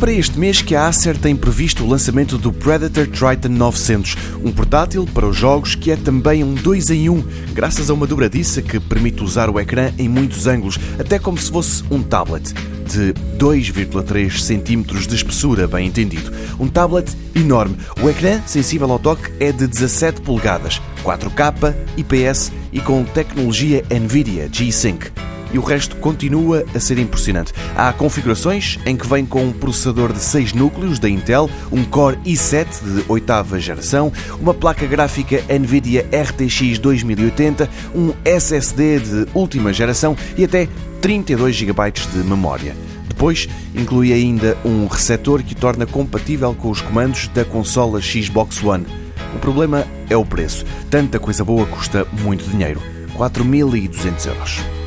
para 0.00 0.12
este 0.12 0.38
mês 0.38 0.62
que 0.62 0.74
a 0.74 0.88
Acer 0.88 1.14
tem 1.18 1.36
previsto 1.36 1.84
o 1.84 1.86
lançamento 1.86 2.38
do 2.38 2.50
Predator 2.50 3.06
Triton 3.06 3.50
900, 3.50 4.16
um 4.42 4.50
portátil 4.50 5.06
para 5.12 5.26
os 5.26 5.36
jogos 5.36 5.74
que 5.74 5.90
é 5.90 5.96
também 5.96 6.42
um 6.42 6.54
2 6.54 6.88
em 6.88 7.10
1, 7.10 7.22
graças 7.52 7.90
a 7.90 7.92
uma 7.94 8.06
dobradiça 8.06 8.62
que 8.62 8.80
permite 8.80 9.22
usar 9.22 9.50
o 9.50 9.60
ecrã 9.60 9.92
em 9.98 10.08
muitos 10.08 10.46
ângulos, 10.46 10.78
até 10.98 11.18
como 11.18 11.36
se 11.36 11.50
fosse 11.50 11.84
um 11.90 12.02
tablet 12.02 12.54
de 12.86 13.12
2,3 13.36 14.40
cm 14.40 15.06
de 15.06 15.14
espessura, 15.14 15.68
bem 15.68 15.86
entendido. 15.86 16.32
Um 16.58 16.66
tablet 16.66 17.14
enorme. 17.34 17.76
O 18.02 18.08
ecrã, 18.08 18.40
sensível 18.46 18.90
ao 18.90 18.98
toque, 18.98 19.30
é 19.38 19.52
de 19.52 19.66
17 19.66 20.22
polegadas, 20.22 20.80
4K, 21.04 21.74
IPS 21.98 22.50
e 22.72 22.80
com 22.80 23.04
tecnologia 23.04 23.84
NVIDIA 23.90 24.48
G-Sync 24.50 25.10
e 25.52 25.58
o 25.58 25.62
resto 25.62 25.96
continua 25.96 26.64
a 26.74 26.80
ser 26.80 26.98
impressionante. 26.98 27.52
Há 27.76 27.92
configurações 27.92 28.78
em 28.86 28.96
que 28.96 29.06
vem 29.06 29.24
com 29.24 29.44
um 29.44 29.52
processador 29.52 30.12
de 30.12 30.20
6 30.20 30.52
núcleos 30.52 30.98
da 30.98 31.08
Intel, 31.08 31.50
um 31.70 31.84
Core 31.84 32.18
i7 32.24 32.66
de 32.82 33.04
oitava 33.08 33.58
geração, 33.58 34.12
uma 34.40 34.54
placa 34.54 34.86
gráfica 34.86 35.42
NVIDIA 35.48 36.06
RTX 36.12 36.78
2080, 36.78 37.68
um 37.94 38.12
SSD 38.24 39.00
de 39.00 39.26
última 39.34 39.72
geração 39.72 40.16
e 40.36 40.44
até 40.44 40.68
32 41.00 41.56
GB 41.56 41.90
de 42.12 42.18
memória. 42.18 42.76
Depois, 43.08 43.48
inclui 43.74 44.12
ainda 44.12 44.56
um 44.64 44.86
receptor 44.86 45.42
que 45.42 45.54
torna 45.54 45.84
compatível 45.84 46.54
com 46.54 46.70
os 46.70 46.80
comandos 46.80 47.28
da 47.28 47.44
consola 47.44 48.00
Xbox 48.00 48.62
One. 48.62 48.86
O 49.34 49.38
problema 49.38 49.86
é 50.08 50.16
o 50.16 50.24
preço. 50.24 50.64
Tanta 50.88 51.18
coisa 51.18 51.44
boa 51.44 51.66
custa 51.66 52.06
muito 52.22 52.48
dinheiro. 52.48 52.80
4.200 53.16 54.26
euros. 54.26 54.79